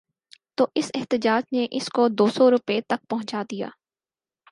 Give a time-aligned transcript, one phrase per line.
[0.55, 3.79] تو اس احتجاج نے اس کو دوسو روپے تک پہنچا دیا ہے۔